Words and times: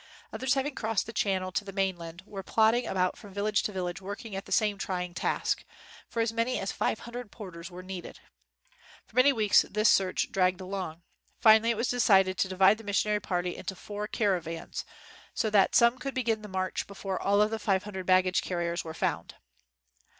Others 0.33 0.55
having 0.55 0.73
crossed 0.73 1.05
the 1.05 1.13
channel 1.13 1.51
to 1.51 1.63
the 1.63 1.71
mainland 1.71 2.23
were 2.25 2.41
plodding 2.41 2.87
about 2.87 3.19
from 3.19 3.35
village 3.35 3.61
to 3.61 3.71
village 3.71 4.01
working 4.01 4.35
at 4.35 4.45
the 4.45 4.51
same 4.51 4.79
trying 4.79 5.13
task; 5.13 5.63
for 6.09 6.23
as 6.23 6.33
many 6.33 6.57
as 6.59 6.71
five 6.71 7.01
hundred 7.01 7.29
porters 7.31 7.69
were 7.69 7.83
needed. 7.83 8.19
For 9.05 9.15
many 9.15 9.31
weeks 9.31 9.61
this 9.61 9.89
search 9.89 10.31
dragged 10.31 10.59
along. 10.59 11.03
Finally, 11.39 11.69
it 11.69 11.77
was 11.77 11.87
decided 11.87 12.39
to 12.39 12.47
35 12.47 12.49
WHITE 12.49 12.49
MAN 12.49 12.49
OF 12.49 12.57
WORK 12.57 12.77
divide 12.77 12.77
the 12.79 12.87
missionary 12.89 13.19
party 13.19 13.55
into 13.55 13.75
four 13.75 14.07
cara 14.07 14.41
vans, 14.41 14.85
so 15.35 15.51
that 15.51 15.75
some 15.75 15.99
could 15.99 16.15
begin 16.15 16.41
the 16.41 16.47
march 16.47 16.87
be 16.87 16.95
fore 16.95 17.21
all 17.21 17.39
of 17.39 17.51
the 17.51 17.59
five 17.59 17.83
hundred 17.83 18.07
baggage 18.07 18.41
carriers 18.41 18.83
were 18.83 18.95
found. 18.95 19.35